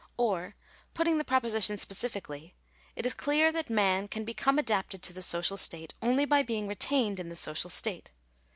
Or, 0.17 0.55
putting 0.95 1.19
the 1.19 1.23
proposition 1.23 1.77
specifically— 1.77 2.55
it 2.95 3.05
is 3.05 3.13
clear 3.13 3.51
that 3.51 3.69
man 3.69 4.07
can 4.07 4.25
become 4.25 4.57
adapted 4.57 5.03
to 5.03 5.13
the 5.13 5.21
social 5.21 5.57
state, 5.57 5.93
only 6.01 6.25
by 6.25 6.41
being 6.41 6.67
retained 6.67 7.19
in 7.19 7.29
the 7.29 7.35
social 7.35 7.69
state. 7.69 8.09